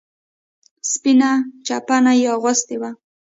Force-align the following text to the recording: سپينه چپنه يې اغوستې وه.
سپينه 0.91 1.31
چپنه 1.65 2.13
يې 2.21 2.27
اغوستې 2.35 2.75
وه. 2.81 2.91